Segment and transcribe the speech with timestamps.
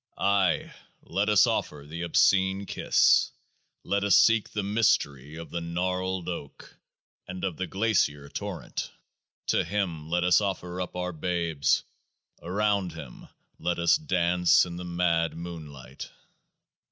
[0.17, 0.73] Ay!
[1.03, 3.29] let us offer the Obscene Kiss!
[3.83, 6.75] Let us seek the Mystery of the Gnarled Oak,
[7.27, 8.89] and of the Glacier Torrent!
[9.49, 11.83] To Him let us offer up our babes!
[12.41, 13.27] Around Him
[13.59, 16.09] let us dance in the mad moonlight